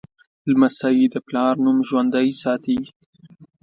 [0.51, 2.79] لمسی د پلار نوم ژوندی ساتي.